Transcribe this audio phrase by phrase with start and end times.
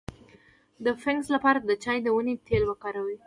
[0.85, 3.17] د فنګس لپاره د چای د ونې تېل وکاروئ